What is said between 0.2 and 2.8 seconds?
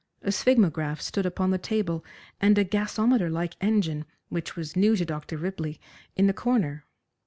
A sphygmograph stood upon the table and a